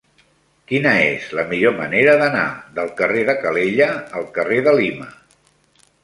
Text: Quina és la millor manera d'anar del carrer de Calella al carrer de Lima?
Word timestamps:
Quina 0.69 0.91
és 1.09 1.25
la 1.39 1.43
millor 1.49 1.75
manera 1.81 2.15
d'anar 2.21 2.45
del 2.77 2.89
carrer 3.01 3.25
de 3.27 3.35
Calella 3.43 3.87
al 4.21 4.25
carrer 4.39 4.57
de 4.69 4.73
Lima? 4.79 5.11